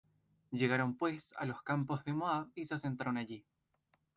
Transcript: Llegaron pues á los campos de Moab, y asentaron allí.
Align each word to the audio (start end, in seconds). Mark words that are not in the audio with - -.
Llegaron 0.49 0.95
pues 0.97 1.31
á 1.37 1.45
los 1.45 1.61
campos 1.61 2.03
de 2.05 2.13
Moab, 2.13 2.49
y 2.55 2.63
asentaron 2.73 3.17
allí. 3.17 3.45